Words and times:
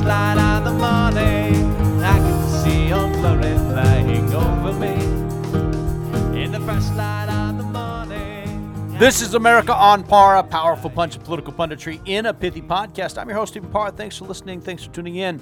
of 0.00 0.64
the 0.64 0.72
morning, 0.72 2.02
I 2.02 2.16
can 2.18 2.48
see 2.48 2.88
your 2.88 3.10
glory 3.12 3.56
flying 3.70 4.34
over 4.34 4.72
me. 4.72 4.94
In 6.42 6.50
the 6.50 6.60
first 6.60 6.94
light 6.94 7.28
of 7.28 7.58
the 7.58 7.64
morning. 7.64 8.98
This 8.98 9.20
is 9.20 9.34
America 9.34 9.74
on 9.74 10.02
Par, 10.02 10.38
a 10.38 10.42
powerful 10.42 10.88
punch 10.88 11.16
of 11.16 11.24
political 11.24 11.52
punditry 11.52 12.00
in 12.06 12.26
a 12.26 12.34
pithy 12.34 12.62
podcast. 12.62 13.18
I'm 13.18 13.28
your 13.28 13.36
host, 13.36 13.52
Stephen 13.52 13.70
Parr. 13.70 13.90
Thanks 13.90 14.16
for 14.16 14.24
listening. 14.24 14.60
Thanks 14.60 14.84
for 14.84 14.92
tuning 14.92 15.16
in. 15.16 15.40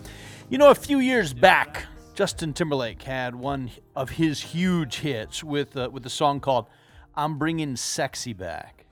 You 0.49 0.59
know, 0.59 0.71
a 0.71 0.75
few 0.75 0.99
years 0.99 1.33
back, 1.33 1.87
Justin 2.15 2.53
Timberlake 2.53 3.03
had 3.03 3.35
one 3.35 3.71
of 3.95 4.11
his 4.11 4.41
huge 4.41 4.97
hits 4.97 5.45
with 5.45 5.77
uh, 5.77 5.91
with 5.93 6.05
a 6.07 6.11
song 6.11 6.41
called 6.41 6.67
"I'm 7.15 7.39
Bringing 7.39 7.77
Sexy 7.77 8.33
Back." 8.33 8.87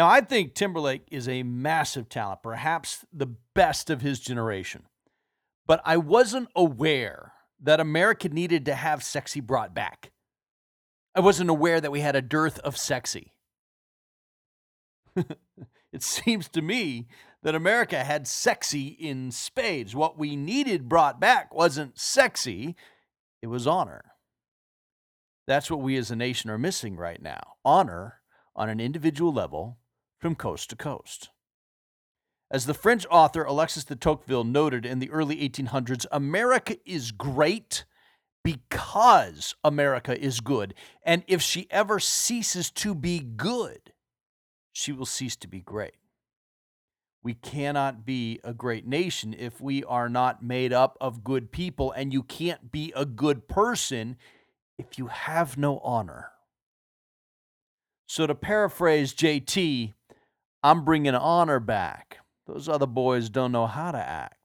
Now, 0.00 0.08
I 0.08 0.22
think 0.22 0.54
Timberlake 0.54 1.02
is 1.10 1.28
a 1.28 1.42
massive 1.42 2.08
talent, 2.08 2.42
perhaps 2.42 3.04
the 3.12 3.34
best 3.54 3.90
of 3.90 4.00
his 4.00 4.18
generation. 4.18 4.84
But 5.66 5.82
I 5.84 5.98
wasn't 5.98 6.48
aware 6.56 7.34
that 7.62 7.80
America 7.80 8.30
needed 8.30 8.64
to 8.64 8.74
have 8.74 9.04
sexy 9.04 9.40
brought 9.40 9.74
back. 9.74 10.10
I 11.14 11.20
wasn't 11.20 11.50
aware 11.50 11.82
that 11.82 11.92
we 11.92 12.00
had 12.00 12.16
a 12.16 12.22
dearth 12.22 12.58
of 12.60 12.78
sexy. 12.78 13.34
it 15.16 16.02
seems 16.02 16.48
to 16.48 16.62
me 16.62 17.06
that 17.42 17.54
America 17.54 18.02
had 18.02 18.26
sexy 18.26 18.86
in 18.86 19.30
spades. 19.30 19.94
What 19.94 20.16
we 20.16 20.34
needed 20.34 20.88
brought 20.88 21.20
back 21.20 21.54
wasn't 21.54 22.00
sexy, 22.00 22.74
it 23.42 23.48
was 23.48 23.66
honor. 23.66 24.12
That's 25.46 25.70
what 25.70 25.82
we 25.82 25.98
as 25.98 26.10
a 26.10 26.16
nation 26.16 26.48
are 26.48 26.56
missing 26.56 26.96
right 26.96 27.20
now 27.20 27.56
honor 27.66 28.22
on 28.56 28.70
an 28.70 28.80
individual 28.80 29.30
level 29.30 29.76
from 30.20 30.34
coast 30.34 30.70
to 30.70 30.76
coast. 30.76 31.30
As 32.50 32.66
the 32.66 32.74
French 32.74 33.06
author 33.10 33.44
Alexis 33.44 33.84
de 33.84 33.96
Tocqueville 33.96 34.44
noted 34.44 34.84
in 34.84 34.98
the 34.98 35.10
early 35.10 35.36
1800s, 35.48 36.04
America 36.10 36.76
is 36.84 37.12
great 37.12 37.84
because 38.42 39.54
America 39.62 40.18
is 40.18 40.40
good. 40.40 40.74
And 41.04 41.22
if 41.26 41.42
she 41.42 41.68
ever 41.70 42.00
ceases 42.00 42.70
to 42.72 42.94
be 42.94 43.20
good, 43.20 43.92
she 44.72 44.92
will 44.92 45.06
cease 45.06 45.36
to 45.36 45.48
be 45.48 45.60
great. 45.60 45.94
We 47.22 47.34
cannot 47.34 48.06
be 48.06 48.40
a 48.42 48.54
great 48.54 48.86
nation 48.86 49.34
if 49.38 49.60
we 49.60 49.84
are 49.84 50.08
not 50.08 50.42
made 50.42 50.72
up 50.72 50.96
of 51.00 51.22
good 51.22 51.52
people, 51.52 51.92
and 51.92 52.12
you 52.12 52.22
can't 52.22 52.72
be 52.72 52.92
a 52.96 53.04
good 53.04 53.46
person 53.46 54.16
if 54.78 54.98
you 54.98 55.08
have 55.08 55.58
no 55.58 55.80
honor. 55.80 56.30
So, 58.06 58.26
to 58.26 58.34
paraphrase 58.34 59.14
JT, 59.14 59.92
I'm 60.62 60.84
bringing 60.84 61.14
honor 61.14 61.60
back. 61.60 62.18
Those 62.46 62.68
other 62.68 62.86
boys 62.86 63.28
don't 63.28 63.52
know 63.52 63.66
how 63.66 63.92
to 63.92 63.98
act. 63.98 64.36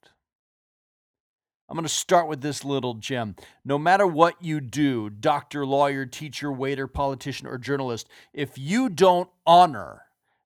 I'm 1.68 1.76
going 1.76 1.84
to 1.84 1.90
start 1.90 2.28
with 2.28 2.42
this 2.42 2.64
little 2.64 2.94
gem. 2.94 3.36
No 3.64 3.80
matter 3.80 4.06
what 4.06 4.36
you 4.40 4.62
do, 4.62 5.10
doctor, 5.10 5.66
lawyer, 5.66 6.06
teacher, 6.06 6.52
waiter, 6.52 6.88
politician, 6.88 7.48
or 7.48 7.58
journalist, 7.58 8.08
if 8.34 8.58
you 8.58 8.88
don't 8.88 9.30
honor 9.48 10.04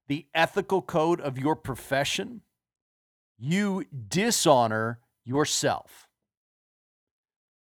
the 0.08 0.28
ethical 0.34 0.82
code 0.82 1.20
of 1.20 1.38
your 1.38 1.58
profession, 1.58 2.42
you 3.38 3.86
dishonor 4.08 5.00
yourself. 5.26 6.08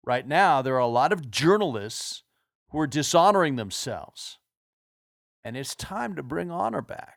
Right 0.04 0.28
now, 0.28 0.62
there 0.62 0.76
are 0.76 0.80
a 0.80 0.88
lot 0.88 1.12
of 1.12 1.32
journalists 1.32 2.24
who 2.70 2.80
are 2.80 2.88
dishonoring 2.88 3.56
themselves, 3.56 4.38
and 5.44 5.58
it's 5.58 5.76
time 5.76 6.16
to 6.16 6.24
bring 6.24 6.52
honor 6.52 6.82
back. 6.82 7.17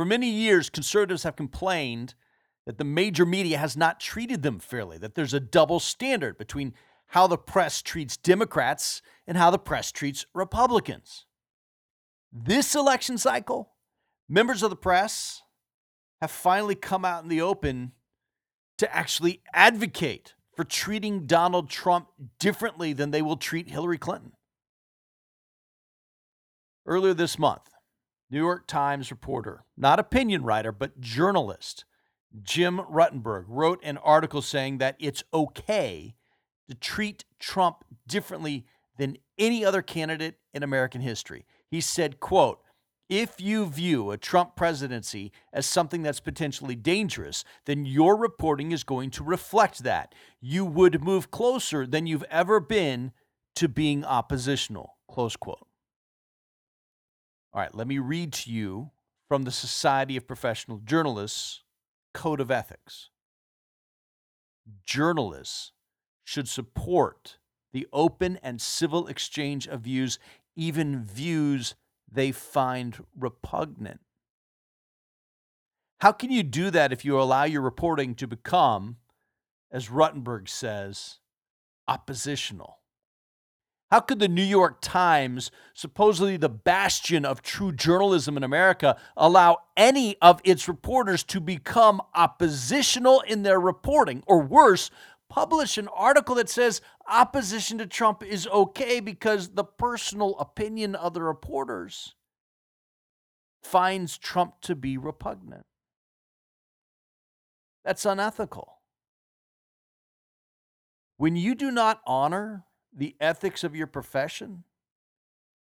For 0.00 0.06
many 0.06 0.30
years, 0.30 0.70
conservatives 0.70 1.24
have 1.24 1.36
complained 1.36 2.14
that 2.64 2.78
the 2.78 2.84
major 2.84 3.26
media 3.26 3.58
has 3.58 3.76
not 3.76 4.00
treated 4.00 4.42
them 4.42 4.58
fairly, 4.58 4.96
that 4.96 5.14
there's 5.14 5.34
a 5.34 5.40
double 5.40 5.78
standard 5.78 6.38
between 6.38 6.72
how 7.08 7.26
the 7.26 7.36
press 7.36 7.82
treats 7.82 8.16
Democrats 8.16 9.02
and 9.26 9.36
how 9.36 9.50
the 9.50 9.58
press 9.58 9.92
treats 9.92 10.24
Republicans. 10.32 11.26
This 12.32 12.74
election 12.74 13.18
cycle, 13.18 13.72
members 14.26 14.62
of 14.62 14.70
the 14.70 14.74
press 14.74 15.42
have 16.22 16.30
finally 16.30 16.76
come 16.76 17.04
out 17.04 17.22
in 17.22 17.28
the 17.28 17.42
open 17.42 17.92
to 18.78 18.96
actually 18.96 19.42
advocate 19.52 20.32
for 20.56 20.64
treating 20.64 21.26
Donald 21.26 21.68
Trump 21.68 22.08
differently 22.38 22.94
than 22.94 23.10
they 23.10 23.20
will 23.20 23.36
treat 23.36 23.68
Hillary 23.68 23.98
Clinton. 23.98 24.32
Earlier 26.86 27.12
this 27.12 27.38
month, 27.38 27.68
New 28.30 28.38
York 28.38 28.66
Times 28.66 29.10
reporter, 29.10 29.64
not 29.76 29.98
opinion 29.98 30.42
writer, 30.42 30.70
but 30.72 31.00
journalist, 31.00 31.84
Jim 32.42 32.78
Rutenberg, 32.78 33.44
wrote 33.48 33.80
an 33.82 33.98
article 33.98 34.40
saying 34.40 34.78
that 34.78 34.96
it's 34.98 35.24
okay 35.34 36.14
to 36.68 36.74
treat 36.76 37.24
Trump 37.40 37.84
differently 38.06 38.64
than 38.96 39.16
any 39.38 39.64
other 39.64 39.82
candidate 39.82 40.36
in 40.54 40.62
American 40.62 41.00
history. 41.00 41.44
He 41.68 41.80
said, 41.80 42.20
quote, 42.20 42.60
if 43.08 43.40
you 43.40 43.66
view 43.66 44.12
a 44.12 44.16
Trump 44.16 44.54
presidency 44.54 45.32
as 45.52 45.66
something 45.66 46.02
that's 46.02 46.20
potentially 46.20 46.76
dangerous, 46.76 47.44
then 47.66 47.84
your 47.84 48.16
reporting 48.16 48.70
is 48.70 48.84
going 48.84 49.10
to 49.10 49.24
reflect 49.24 49.82
that. 49.82 50.14
You 50.40 50.64
would 50.64 51.02
move 51.02 51.32
closer 51.32 51.88
than 51.88 52.06
you've 52.06 52.24
ever 52.30 52.60
been 52.60 53.10
to 53.56 53.68
being 53.68 54.04
oppositional. 54.04 54.96
Close 55.08 55.34
quote. 55.34 55.66
All 57.52 57.60
right, 57.60 57.74
let 57.74 57.88
me 57.88 57.98
read 57.98 58.32
to 58.34 58.50
you 58.52 58.90
from 59.28 59.42
the 59.42 59.50
Society 59.50 60.16
of 60.16 60.26
Professional 60.26 60.78
Journalists 60.78 61.62
Code 62.14 62.40
of 62.40 62.50
Ethics. 62.50 63.10
Journalists 64.84 65.72
should 66.22 66.48
support 66.48 67.38
the 67.72 67.88
open 67.92 68.38
and 68.42 68.60
civil 68.60 69.08
exchange 69.08 69.66
of 69.66 69.82
views, 69.82 70.18
even 70.54 71.04
views 71.04 71.74
they 72.10 72.30
find 72.32 73.04
repugnant. 73.18 74.00
How 76.00 76.12
can 76.12 76.30
you 76.30 76.42
do 76.42 76.70
that 76.70 76.92
if 76.92 77.04
you 77.04 77.20
allow 77.20 77.44
your 77.44 77.62
reporting 77.62 78.14
to 78.16 78.26
become, 78.26 78.96
as 79.70 79.88
Rutenberg 79.88 80.48
says, 80.48 81.18
oppositional? 81.86 82.79
How 83.90 83.98
could 83.98 84.20
the 84.20 84.28
New 84.28 84.44
York 84.44 84.78
Times, 84.80 85.50
supposedly 85.74 86.36
the 86.36 86.48
bastion 86.48 87.24
of 87.24 87.42
true 87.42 87.72
journalism 87.72 88.36
in 88.36 88.44
America, 88.44 88.96
allow 89.16 89.58
any 89.76 90.16
of 90.22 90.40
its 90.44 90.68
reporters 90.68 91.24
to 91.24 91.40
become 91.40 92.00
oppositional 92.14 93.20
in 93.22 93.42
their 93.42 93.58
reporting? 93.58 94.22
Or 94.28 94.40
worse, 94.40 94.92
publish 95.28 95.76
an 95.76 95.88
article 95.88 96.36
that 96.36 96.48
says 96.48 96.80
opposition 97.08 97.78
to 97.78 97.86
Trump 97.86 98.22
is 98.22 98.46
okay 98.46 99.00
because 99.00 99.50
the 99.50 99.64
personal 99.64 100.38
opinion 100.38 100.94
of 100.94 101.12
the 101.12 101.22
reporters 101.22 102.14
finds 103.60 104.16
Trump 104.18 104.60
to 104.62 104.76
be 104.76 104.96
repugnant. 104.98 105.66
That's 107.84 108.06
unethical. 108.06 108.78
When 111.16 111.34
you 111.34 111.56
do 111.56 111.72
not 111.72 112.00
honor 112.06 112.64
the 112.92 113.16
ethics 113.20 113.64
of 113.64 113.74
your 113.74 113.86
profession, 113.86 114.64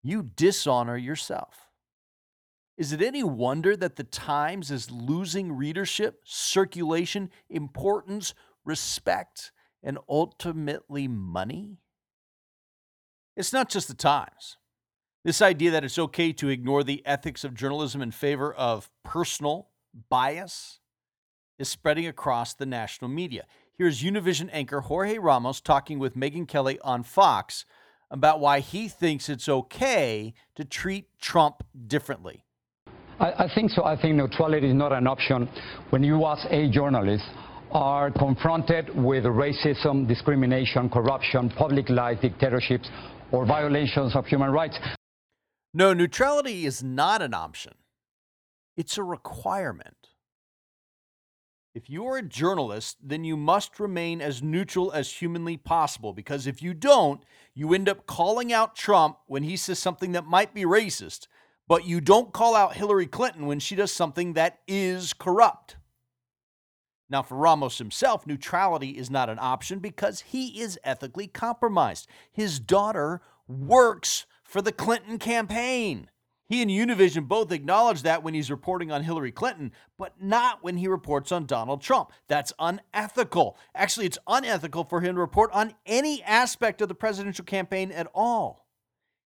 you 0.02 0.22
dishonor 0.22 0.96
yourself. 0.96 1.68
Is 2.76 2.92
it 2.92 3.00
any 3.00 3.22
wonder 3.22 3.74
that 3.76 3.96
the 3.96 4.04
Times 4.04 4.70
is 4.70 4.90
losing 4.90 5.52
readership, 5.52 6.20
circulation, 6.24 7.30
importance, 7.48 8.34
respect, 8.64 9.50
and 9.82 9.98
ultimately 10.08 11.08
money? 11.08 11.78
It's 13.36 13.52
not 13.52 13.70
just 13.70 13.88
the 13.88 13.94
Times. 13.94 14.58
This 15.24 15.42
idea 15.42 15.70
that 15.72 15.84
it's 15.84 15.98
okay 15.98 16.32
to 16.34 16.48
ignore 16.48 16.84
the 16.84 17.04
ethics 17.04 17.44
of 17.44 17.54
journalism 17.54 18.02
in 18.02 18.12
favor 18.12 18.52
of 18.54 18.90
personal 19.02 19.70
bias 20.08 20.78
is 21.58 21.68
spreading 21.68 22.06
across 22.06 22.54
the 22.54 22.66
national 22.66 23.08
media. 23.08 23.44
Here's 23.78 24.02
Univision 24.02 24.48
anchor 24.52 24.80
Jorge 24.80 25.18
Ramos 25.18 25.60
talking 25.60 25.98
with 25.98 26.16
Megyn 26.16 26.48
Kelly 26.48 26.78
on 26.82 27.02
Fox 27.02 27.66
about 28.10 28.40
why 28.40 28.60
he 28.60 28.88
thinks 28.88 29.28
it's 29.28 29.50
okay 29.50 30.32
to 30.54 30.64
treat 30.64 31.08
Trump 31.20 31.62
differently. 31.86 32.46
I, 33.20 33.44
I 33.44 33.50
think 33.54 33.70
so. 33.70 33.84
I 33.84 34.00
think 34.00 34.16
neutrality 34.16 34.68
is 34.68 34.74
not 34.74 34.92
an 34.92 35.06
option 35.06 35.46
when 35.90 36.02
you, 36.02 36.24
as 36.26 36.46
a 36.48 36.70
journalist, 36.70 37.24
are 37.70 38.10
confronted 38.12 38.88
with 38.96 39.24
racism, 39.24 40.08
discrimination, 40.08 40.88
corruption, 40.88 41.50
public 41.50 41.90
lies, 41.90 42.16
dictatorships, 42.22 42.88
or 43.30 43.44
violations 43.44 44.16
of 44.16 44.24
human 44.24 44.52
rights. 44.52 44.78
No, 45.74 45.92
neutrality 45.92 46.64
is 46.64 46.82
not 46.82 47.20
an 47.20 47.34
option, 47.34 47.74
it's 48.74 48.96
a 48.96 49.02
requirement. 49.02 49.96
If 51.76 51.90
you're 51.90 52.16
a 52.16 52.22
journalist, 52.22 52.96
then 53.02 53.22
you 53.22 53.36
must 53.36 53.78
remain 53.78 54.22
as 54.22 54.42
neutral 54.42 54.90
as 54.92 55.12
humanly 55.12 55.58
possible 55.58 56.14
because 56.14 56.46
if 56.46 56.62
you 56.62 56.72
don't, 56.72 57.22
you 57.52 57.74
end 57.74 57.86
up 57.86 58.06
calling 58.06 58.50
out 58.50 58.74
Trump 58.74 59.18
when 59.26 59.42
he 59.42 59.58
says 59.58 59.78
something 59.78 60.12
that 60.12 60.24
might 60.24 60.54
be 60.54 60.64
racist, 60.64 61.26
but 61.68 61.86
you 61.86 62.00
don't 62.00 62.32
call 62.32 62.56
out 62.56 62.76
Hillary 62.76 63.06
Clinton 63.06 63.44
when 63.44 63.60
she 63.60 63.74
does 63.76 63.92
something 63.92 64.32
that 64.32 64.60
is 64.66 65.12
corrupt. 65.12 65.76
Now, 67.10 67.22
for 67.22 67.36
Ramos 67.36 67.76
himself, 67.76 68.26
neutrality 68.26 68.92
is 68.92 69.10
not 69.10 69.28
an 69.28 69.38
option 69.38 69.78
because 69.78 70.20
he 70.22 70.62
is 70.62 70.78
ethically 70.82 71.26
compromised. 71.26 72.08
His 72.32 72.58
daughter 72.58 73.20
works 73.46 74.24
for 74.42 74.62
the 74.62 74.72
Clinton 74.72 75.18
campaign. 75.18 76.08
He 76.48 76.62
and 76.62 76.70
Univision 76.70 77.26
both 77.26 77.50
acknowledge 77.50 78.02
that 78.02 78.22
when 78.22 78.34
he's 78.34 78.50
reporting 78.50 78.92
on 78.92 79.02
Hillary 79.02 79.32
Clinton, 79.32 79.72
but 79.98 80.22
not 80.22 80.62
when 80.62 80.76
he 80.76 80.86
reports 80.86 81.32
on 81.32 81.44
Donald 81.44 81.82
Trump. 81.82 82.12
That's 82.28 82.52
unethical. 82.58 83.56
Actually, 83.74 84.06
it's 84.06 84.18
unethical 84.28 84.84
for 84.84 85.00
him 85.00 85.16
to 85.16 85.20
report 85.20 85.50
on 85.52 85.74
any 85.86 86.22
aspect 86.22 86.80
of 86.80 86.88
the 86.88 86.94
presidential 86.94 87.44
campaign 87.44 87.90
at 87.90 88.08
all. 88.14 88.66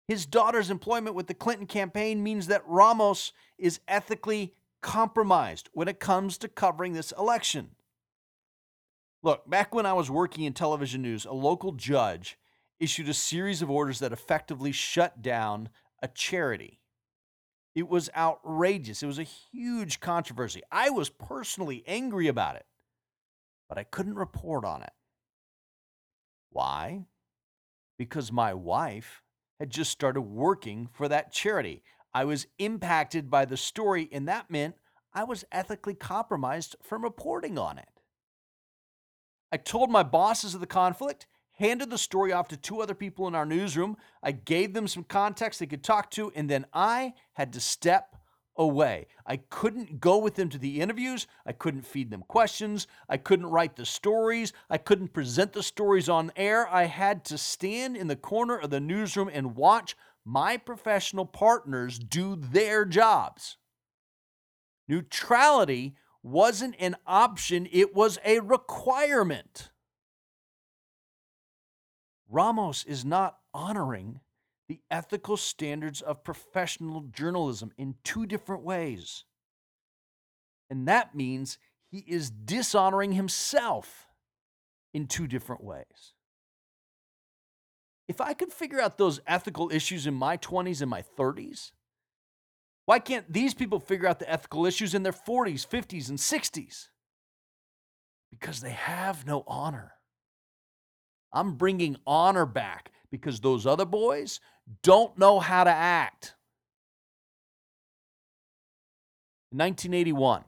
His 0.08 0.25
daughter's 0.25 0.70
employment 0.70 1.14
with 1.14 1.26
the 1.26 1.34
Clinton 1.34 1.67
campaign 1.67 2.22
means 2.22 2.46
that 2.46 2.67
Ramos 2.67 3.32
is 3.58 3.81
ethically 3.87 4.55
compromised 4.81 5.69
when 5.72 5.88
it 5.88 6.00
comes 6.00 6.38
to 6.38 6.49
covering 6.49 6.94
this 6.94 7.12
election. 7.12 7.72
Look, 9.22 9.49
back 9.49 9.75
when 9.75 9.84
I 9.84 9.93
was 9.93 10.11
working 10.11 10.44
in 10.44 10.55
television 10.55 11.02
news, 11.02 11.26
a 11.26 11.32
local 11.32 11.72
judge 11.72 12.38
issued 12.78 13.11
a 13.11 13.14
series 13.14 13.61
of 13.61 13.70
orders 13.70 13.99
that 13.99 14.12
effectively 14.12 14.72
shut 14.72 15.20
down 15.20 15.69
a 16.02 16.08
charity. 16.08 16.80
It 17.75 17.88
was 17.88 18.11
outrageous. 18.17 19.02
It 19.02 19.06
was 19.06 19.19
a 19.19 19.25
huge 19.25 20.00
controversy. 20.00 20.62
I 20.72 20.90
was 20.90 21.08
personally 21.08 21.84
angry 21.87 22.26
about 22.26 22.56
it, 22.56 22.67
but 23.69 23.78
I 23.78 23.84
couldn't 23.84 24.17
report 24.17 24.64
on 24.64 24.82
it. 24.82 24.93
Why? 26.50 27.06
Because 27.96 28.32
my 28.32 28.55
wife 28.55 29.22
had 29.61 29.70
just 29.70 29.90
started 29.90 30.22
working 30.22 30.88
for 30.93 31.06
that 31.08 31.32
charity. 31.32 31.82
I 32.12 32.25
was 32.25 32.46
impacted 32.58 33.31
by 33.31 33.44
the 33.44 33.56
story, 33.56 34.08
and 34.11 34.26
that 34.26 34.50
meant 34.50 34.75
I 35.14 35.25
was 35.25 35.44
ethically 35.52 35.94
compromised 35.94 36.76
from 36.82 37.02
reporting 37.02 37.58
on 37.58 37.78
it. 37.78 37.88
I 39.52 39.58
told 39.58 39.90
my 39.90 40.02
bosses 40.02 40.55
of 40.55 40.61
the 40.61 40.67
conflict, 40.67 41.26
handed 41.60 41.90
the 41.90 41.98
story 41.98 42.32
off 42.32 42.48
to 42.48 42.56
two 42.56 42.80
other 42.80 42.94
people 42.94 43.28
in 43.28 43.34
our 43.34 43.44
newsroom. 43.44 43.96
I 44.22 44.32
gave 44.32 44.72
them 44.72 44.88
some 44.88 45.04
context 45.04 45.60
they 45.60 45.66
could 45.66 45.84
talk 45.84 46.10
to, 46.12 46.32
and 46.34 46.48
then 46.48 46.64
I 46.72 47.12
had 47.34 47.52
to 47.52 47.60
step 47.60 48.16
away. 48.56 49.06
I 49.26 49.36
couldn't 49.36 50.00
go 50.00 50.18
with 50.18 50.34
them 50.34 50.48
to 50.48 50.58
the 50.58 50.80
interviews. 50.80 51.26
I 51.46 51.52
couldn't 51.52 51.86
feed 51.86 52.10
them 52.10 52.24
questions. 52.26 52.86
I 53.08 53.18
couldn't 53.18 53.46
write 53.46 53.76
the 53.76 53.84
stories. 53.84 54.54
I 54.70 54.78
couldn't 54.78 55.12
present 55.12 55.52
the 55.52 55.62
stories 55.62 56.08
on 56.08 56.32
air. 56.34 56.66
I 56.68 56.84
had 56.84 57.24
to 57.26 57.38
stand 57.38 57.96
in 57.96 58.08
the 58.08 58.16
corner 58.16 58.56
of 58.56 58.70
the 58.70 58.80
newsroom 58.80 59.30
and 59.32 59.54
watch 59.54 59.96
my 60.24 60.56
professional 60.56 61.26
partners 61.26 61.98
do 61.98 62.36
their 62.36 62.84
jobs. 62.86 63.58
Neutrality 64.88 65.94
wasn't 66.22 66.74
an 66.78 66.96
option, 67.06 67.68
it 67.70 67.94
was 67.94 68.18
a 68.24 68.40
requirement. 68.40 69.69
Ramos 72.31 72.85
is 72.85 73.05
not 73.05 73.38
honoring 73.53 74.21
the 74.69 74.81
ethical 74.91 75.37
standards 75.37 76.00
of 76.00 76.23
professional 76.23 77.00
journalism 77.00 77.73
in 77.77 77.97
two 78.05 78.25
different 78.25 78.62
ways. 78.62 79.25
And 80.71 80.87
that 80.87 81.15
means 81.15 81.59
he 81.91 82.05
is 82.06 82.31
dishonoring 82.31 83.12
himself 83.12 84.06
in 84.94 85.09
two 85.09 85.27
different 85.27 85.65
ways. 85.65 86.15
If 88.06 88.21
I 88.21 88.32
could 88.32 88.53
figure 88.53 88.81
out 88.81 88.97
those 88.97 89.21
ethical 89.27 89.71
issues 89.73 90.06
in 90.06 90.15
my 90.15 90.37
20s 90.37 90.81
and 90.81 90.91
my 90.91 91.03
30s, 91.19 91.73
why 92.87 93.00
can't 93.00 93.32
these 93.32 93.55
people 93.55 93.81
figure 93.81 94.09
out 94.09 94.21
the 94.21 94.31
ethical 94.31 94.67
issues 94.67 94.94
in 94.94 95.03
their 95.03 95.12
40s, 95.12 95.67
50s, 95.67 96.09
and 96.09 96.19
60s? 96.19 96.88
Because 98.31 98.61
they 98.61 98.71
have 98.71 99.27
no 99.27 99.43
honor. 99.47 99.94
I'm 101.32 101.56
bringing 101.56 101.97
honor 102.06 102.47
back 102.47 102.93
because 103.11 103.41
those 103.41 103.67
other 103.67 103.85
boys 103.85 104.41
don't 104.82 105.19
know 105.19 105.41
how 105.41 105.65
to 105.65 105.71
act. 105.71 106.35
In 109.53 109.59
1981, 109.59 110.44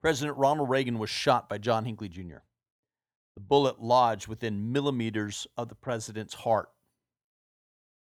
President 0.00 0.38
Ronald 0.38 0.70
Reagan 0.70 0.98
was 0.98 1.10
shot 1.10 1.48
by 1.48 1.58
John 1.58 1.84
Hinckley 1.84 2.08
Jr. 2.08 2.42
The 3.34 3.40
bullet 3.40 3.80
lodged 3.80 4.28
within 4.28 4.72
millimeters 4.72 5.46
of 5.56 5.68
the 5.68 5.74
president's 5.74 6.34
heart. 6.34 6.68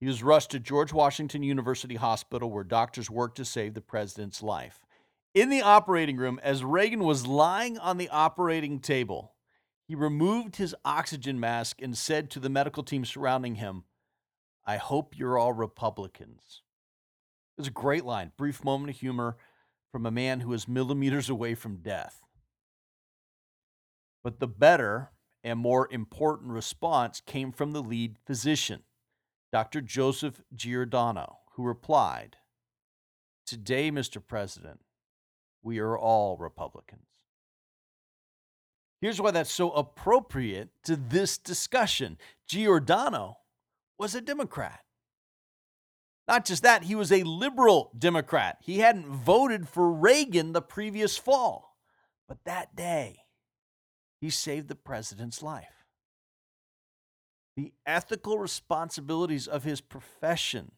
He 0.01 0.07
was 0.07 0.23
rushed 0.23 0.51
to 0.51 0.61
George 0.61 0.93
Washington 0.93 1.43
University 1.43 1.97
Hospital 1.97 2.51
where 2.51 2.65
doctors 2.65 3.11
worked 3.11 3.37
to 3.37 3.45
save 3.45 3.75
the 3.75 3.81
president's 3.81 4.43
life. 4.43 4.87
In 5.35 5.51
the 5.51 5.63
operating 5.63 6.17
room, 6.17 6.41
as 6.43 6.65
Reagan 6.65 7.05
was 7.05 7.27
lying 7.27 7.79
on 7.79 7.99
the 7.99 8.09
operating 8.09 8.81
table, 8.81 9.34
he 9.87 9.95
removed 9.95 10.57
his 10.57 10.75
oxygen 10.85 11.39
mask 11.39 11.81
and 11.83 11.97
said 11.97 12.31
to 12.31 12.41
the 12.41 12.49
medical 12.49 12.83
team 12.83 13.05
surrounding 13.05 13.57
him, 13.57 13.85
I 14.67 14.79
hope 14.79 15.17
you're 15.17 15.39
all 15.39 15.53
Republicans. 15.53 16.63
It 17.57 17.61
was 17.61 17.69
a 17.69 17.73
great 17.73 18.05
line, 18.05 18.33
brief 18.37 18.65
moment 18.65 18.91
of 18.91 18.97
humor 18.97 19.37
from 19.93 20.07
a 20.07 20.11
man 20.11 20.41
who 20.41 20.53
is 20.53 20.67
millimeters 20.67 21.29
away 21.29 21.55
from 21.55 21.77
death. 21.77 22.23
But 24.23 24.41
the 24.41 24.49
better 24.49 25.11
and 25.45 25.59
more 25.59 25.87
important 25.91 26.53
response 26.53 27.21
came 27.21 27.53
from 27.53 27.73
the 27.73 27.83
lead 27.83 28.17
physician. 28.27 28.83
Dr. 29.53 29.83
Joseph 29.83 30.41
Giordano, 30.55 31.41
who 31.53 31.63
replied, 31.63 32.39
Today, 33.47 33.91
Mr. 33.91 34.27
President, 34.27 34.81
we 35.63 35.79
are 35.79 35.97
all 35.97 36.39
Republicans. 36.39 37.03
Here's 39.05 39.21
why 39.21 39.33
that's 39.33 39.53
so 39.53 39.71
appropriate 39.73 40.71
to 40.85 40.97
this 40.97 41.37
discussion 41.37 42.17
Giordano 42.49 43.37
was 43.99 44.15
a 44.15 44.23
Democrat. 44.23 44.81
Not 46.27 46.47
just 46.47 46.62
that, 46.62 46.85
he 46.85 46.95
was 46.95 47.12
a 47.12 47.23
liberal 47.23 47.91
Democrat. 47.99 48.56
He 48.62 48.79
hadn't 48.79 49.06
voted 49.06 49.69
for 49.69 49.93
Reagan 49.93 50.55
the 50.55 50.62
previous 50.62 51.19
fall. 51.19 51.77
But 52.27 52.39
that 52.47 52.75
day, 52.75 53.19
he 54.23 54.31
saved 54.31 54.69
the 54.69 54.75
president's 54.75 55.43
life 55.43 55.85
the 57.56 57.73
ethical 57.87 58.39
responsibilities 58.39 59.47
of 59.47 59.65
his 59.65 59.81
profession 59.81 60.73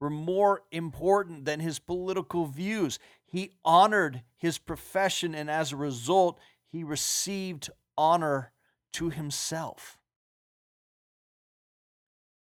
were 0.00 0.10
more 0.10 0.62
important 0.70 1.44
than 1.44 1.60
his 1.60 1.78
political 1.78 2.46
views. 2.46 2.98
He 3.24 3.52
honored 3.64 4.22
his 4.36 4.58
profession, 4.58 5.34
and 5.34 5.50
as 5.50 5.72
a 5.72 5.76
result, 5.76 6.38
he 6.70 6.84
received 6.84 7.70
honor 7.96 8.52
to 8.94 9.10
himself. 9.10 9.98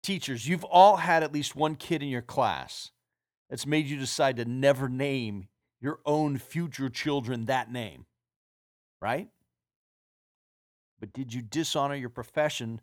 Teachers, 0.02 0.48
you've 0.48 0.64
all 0.64 0.96
had 0.96 1.22
at 1.22 1.32
least 1.32 1.54
one 1.54 1.74
kid 1.74 2.02
in 2.02 2.08
your 2.08 2.22
class 2.22 2.90
that's 3.48 3.66
made 3.66 3.86
you 3.86 3.98
decide 3.98 4.36
to 4.36 4.44
never 4.44 4.88
name 4.88 5.48
your 5.80 6.00
own 6.06 6.38
future 6.38 6.88
children 6.88 7.46
that 7.46 7.70
name, 7.70 8.06
right? 9.00 9.28
But 11.00 11.12
did 11.12 11.32
you 11.32 11.42
dishonor 11.42 11.94
your 11.94 12.10
profession 12.10 12.80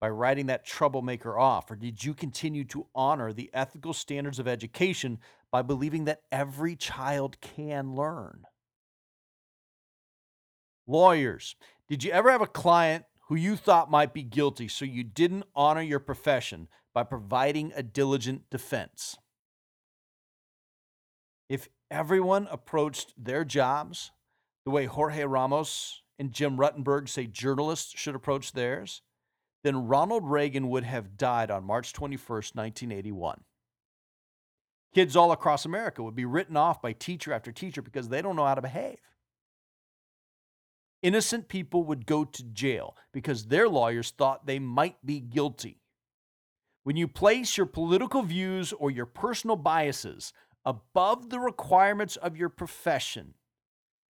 by 0.00 0.10
writing 0.10 0.46
that 0.46 0.64
troublemaker 0.64 1.38
off? 1.38 1.70
Or 1.70 1.76
did 1.76 2.02
you 2.02 2.14
continue 2.14 2.64
to 2.64 2.86
honor 2.94 3.32
the 3.32 3.50
ethical 3.52 3.92
standards 3.92 4.38
of 4.38 4.48
education 4.48 5.18
by 5.52 5.62
believing 5.62 6.04
that 6.06 6.22
every 6.32 6.74
child 6.74 7.40
can 7.40 7.94
learn? 7.94 8.44
Lawyers, 10.90 11.54
did 11.88 12.02
you 12.02 12.10
ever 12.10 12.32
have 12.32 12.42
a 12.42 12.48
client 12.48 13.04
who 13.28 13.36
you 13.36 13.54
thought 13.54 13.92
might 13.92 14.12
be 14.12 14.24
guilty 14.24 14.66
so 14.66 14.84
you 14.84 15.04
didn't 15.04 15.44
honor 15.54 15.82
your 15.82 16.00
profession 16.00 16.66
by 16.92 17.04
providing 17.04 17.72
a 17.76 17.82
diligent 17.84 18.50
defense? 18.50 19.16
If 21.48 21.68
everyone 21.92 22.48
approached 22.50 23.14
their 23.16 23.44
jobs 23.44 24.10
the 24.64 24.72
way 24.72 24.86
Jorge 24.86 25.24
Ramos 25.24 26.02
and 26.18 26.32
Jim 26.32 26.56
Rutenberg 26.56 27.08
say 27.08 27.26
journalists 27.26 27.94
should 27.96 28.16
approach 28.16 28.50
theirs, 28.50 29.02
then 29.62 29.86
Ronald 29.86 30.28
Reagan 30.28 30.68
would 30.70 30.82
have 30.82 31.16
died 31.16 31.52
on 31.52 31.62
March 31.62 31.92
21st, 31.92 32.56
1981. 32.56 33.44
Kids 34.92 35.14
all 35.14 35.30
across 35.30 35.64
America 35.64 36.02
would 36.02 36.16
be 36.16 36.24
written 36.24 36.56
off 36.56 36.82
by 36.82 36.92
teacher 36.92 37.32
after 37.32 37.52
teacher 37.52 37.80
because 37.80 38.08
they 38.08 38.20
don't 38.20 38.34
know 38.34 38.46
how 38.46 38.56
to 38.56 38.62
behave. 38.62 38.98
Innocent 41.02 41.48
people 41.48 41.84
would 41.84 42.06
go 42.06 42.24
to 42.24 42.42
jail 42.42 42.96
because 43.12 43.46
their 43.46 43.68
lawyers 43.68 44.10
thought 44.10 44.46
they 44.46 44.58
might 44.58 45.04
be 45.04 45.20
guilty. 45.20 45.80
When 46.82 46.96
you 46.96 47.08
place 47.08 47.56
your 47.56 47.66
political 47.66 48.22
views 48.22 48.72
or 48.72 48.90
your 48.90 49.06
personal 49.06 49.56
biases 49.56 50.32
above 50.64 51.30
the 51.30 51.40
requirements 51.40 52.16
of 52.16 52.36
your 52.36 52.48
profession, 52.48 53.34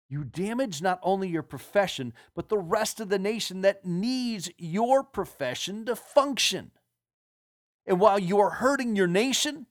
you 0.09 0.25
damage 0.25 0.80
not 0.80 0.99
only 1.02 1.28
your 1.28 1.42
profession, 1.42 2.14
but 2.35 2.49
the 2.49 2.59
rest 2.59 3.00
of 3.00 3.11
the 3.11 3.18
nation 3.18 3.61
that 3.61 3.85
needs 3.85 4.50
your 4.57 5.02
profession 5.02 5.85
to 5.85 5.95
function. 5.95 6.71
And 7.87 8.00
while 8.00 8.18
you 8.18 8.38
are 8.38 8.50
hurting 8.50 8.97
your 8.97 9.07
nation, 9.07 9.66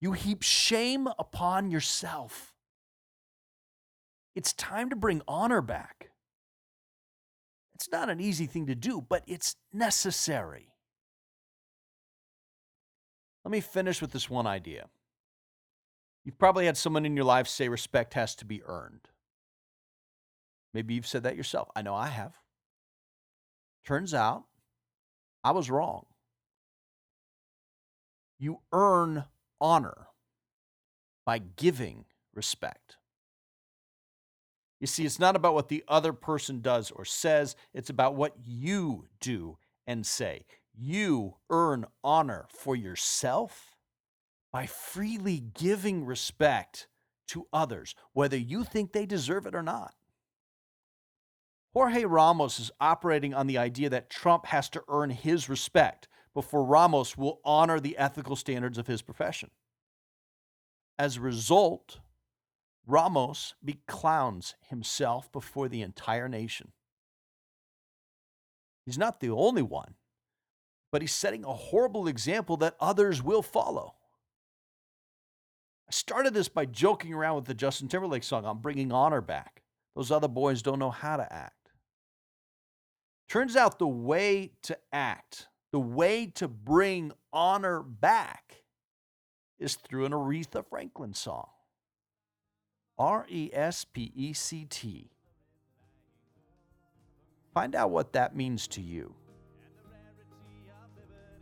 you 0.00 0.12
heap 0.12 0.42
shame 0.42 1.08
upon 1.18 1.70
yourself. 1.70 2.54
It's 4.36 4.52
time 4.52 4.90
to 4.90 4.96
bring 4.96 5.22
honor 5.26 5.62
back. 5.62 6.10
It's 7.76 7.90
not 7.92 8.08
an 8.08 8.22
easy 8.22 8.46
thing 8.46 8.68
to 8.68 8.74
do, 8.74 9.04
but 9.06 9.22
it's 9.26 9.54
necessary. 9.70 10.72
Let 13.44 13.52
me 13.52 13.60
finish 13.60 14.00
with 14.00 14.12
this 14.12 14.30
one 14.30 14.46
idea. 14.46 14.86
You've 16.24 16.38
probably 16.38 16.64
had 16.64 16.78
someone 16.78 17.04
in 17.04 17.14
your 17.14 17.26
life 17.26 17.46
say 17.46 17.68
respect 17.68 18.14
has 18.14 18.34
to 18.36 18.46
be 18.46 18.62
earned. 18.64 19.08
Maybe 20.72 20.94
you've 20.94 21.06
said 21.06 21.24
that 21.24 21.36
yourself. 21.36 21.68
I 21.76 21.82
know 21.82 21.94
I 21.94 22.06
have. 22.06 22.32
Turns 23.84 24.14
out 24.14 24.44
I 25.44 25.50
was 25.50 25.68
wrong. 25.68 26.06
You 28.38 28.60
earn 28.72 29.24
honor 29.60 30.06
by 31.26 31.40
giving 31.40 32.06
respect. 32.34 32.96
You 34.86 34.88
see, 34.88 35.04
it's 35.04 35.18
not 35.18 35.34
about 35.34 35.54
what 35.54 35.68
the 35.68 35.82
other 35.88 36.12
person 36.12 36.60
does 36.60 36.92
or 36.92 37.04
says, 37.04 37.56
it's 37.74 37.90
about 37.90 38.14
what 38.14 38.36
you 38.44 39.06
do 39.18 39.58
and 39.84 40.06
say. 40.06 40.46
You 40.72 41.38
earn 41.50 41.86
honor 42.04 42.46
for 42.50 42.76
yourself 42.76 43.74
by 44.52 44.66
freely 44.66 45.40
giving 45.40 46.04
respect 46.04 46.86
to 47.30 47.48
others, 47.52 47.96
whether 48.12 48.36
you 48.36 48.62
think 48.62 48.92
they 48.92 49.06
deserve 49.06 49.44
it 49.44 49.56
or 49.56 49.62
not. 49.64 49.92
Jorge 51.72 52.04
Ramos 52.04 52.60
is 52.60 52.70
operating 52.80 53.34
on 53.34 53.48
the 53.48 53.58
idea 53.58 53.90
that 53.90 54.08
Trump 54.08 54.46
has 54.46 54.68
to 54.68 54.84
earn 54.86 55.10
his 55.10 55.48
respect 55.48 56.06
before 56.32 56.62
Ramos 56.62 57.18
will 57.18 57.40
honor 57.44 57.80
the 57.80 57.98
ethical 57.98 58.36
standards 58.36 58.78
of 58.78 58.86
his 58.86 59.02
profession. 59.02 59.50
As 60.96 61.16
a 61.16 61.22
result, 61.22 61.98
Ramos 62.86 63.54
beclowns 63.64 64.54
himself 64.68 65.30
before 65.32 65.68
the 65.68 65.82
entire 65.82 66.28
nation. 66.28 66.72
He's 68.84 68.98
not 68.98 69.18
the 69.20 69.30
only 69.30 69.62
one, 69.62 69.94
but 70.92 71.02
he's 71.02 71.12
setting 71.12 71.44
a 71.44 71.52
horrible 71.52 72.06
example 72.06 72.56
that 72.58 72.76
others 72.80 73.22
will 73.22 73.42
follow. 73.42 73.94
I 75.88 75.92
started 75.92 76.34
this 76.34 76.48
by 76.48 76.66
joking 76.66 77.12
around 77.12 77.36
with 77.36 77.44
the 77.46 77.54
Justin 77.54 77.88
Timberlake 77.88 78.24
song, 78.24 78.44
I'm 78.44 78.58
bringing 78.58 78.92
honor 78.92 79.20
back. 79.20 79.62
Those 79.96 80.12
other 80.12 80.28
boys 80.28 80.62
don't 80.62 80.78
know 80.78 80.90
how 80.90 81.16
to 81.16 81.32
act. 81.32 81.72
Turns 83.28 83.56
out 83.56 83.78
the 83.78 83.88
way 83.88 84.52
to 84.62 84.78
act, 84.92 85.48
the 85.72 85.80
way 85.80 86.26
to 86.36 86.46
bring 86.46 87.12
honor 87.32 87.82
back, 87.82 88.62
is 89.58 89.74
through 89.74 90.04
an 90.04 90.12
Aretha 90.12 90.64
Franklin 90.64 91.14
song. 91.14 91.48
R 92.98 93.26
E 93.28 93.50
S 93.52 93.84
P 93.84 94.12
E 94.14 94.32
C 94.32 94.66
T. 94.68 95.10
Find 97.52 97.74
out 97.74 97.90
what 97.90 98.12
that 98.12 98.36
means 98.36 98.68
to 98.68 98.82
you. 98.82 99.14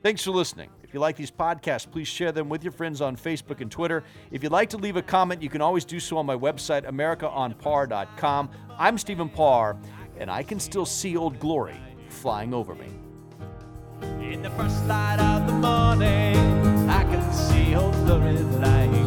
Thanks 0.03 0.23
for 0.23 0.33
listening. 0.33 0.69
If 0.83 0.93
you 0.93 1.01
like 1.01 1.17
these 1.17 1.31
podcasts, 1.31 1.91
please 1.91 2.07
share 2.07 2.31
them 2.31 2.49
with 2.49 2.63
your 2.63 2.73
friends 2.73 3.01
on 3.01 3.17
Facebook 3.17 3.61
and 3.63 3.71
Twitter. 3.71 4.05
If 4.31 4.43
you'd 4.43 4.53
like 4.53 4.69
to 4.71 4.77
leave 4.77 4.97
a 4.97 5.03
comment, 5.03 5.43
you 5.43 5.49
can 5.49 5.63
always 5.63 5.85
do 5.85 5.99
so 5.99 6.19
on 6.19 6.27
my 6.27 6.37
website, 6.37 6.85
AmericaOnPar.com. 6.85 8.51
I'm 8.79 8.99
Stephen 8.99 9.31
Parr, 9.31 9.77
and 10.19 10.31
I 10.31 10.43
can 10.43 10.61
still 10.61 10.87
see 10.87 11.17
Old 11.17 11.41
Glory 11.41 11.81
flying 12.11 12.53
over 12.53 12.75
me. 12.75 12.89
In 14.21 14.43
the 14.43 14.51
first 14.51 14.85
light 14.87 15.19
of 15.19 15.47
the 15.47 15.55
morning, 15.55 16.37
I 16.89 17.03
can 17.05 17.33
see 17.33 17.75
Old 17.75 17.95
Glory 18.07 18.39
light. 18.39 19.04